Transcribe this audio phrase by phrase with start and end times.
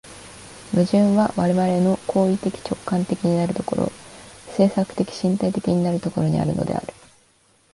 [0.73, 3.91] 矛盾は我々の行為的直観的なる所、
[4.57, 6.87] 制作的身体的なる所にあるのである。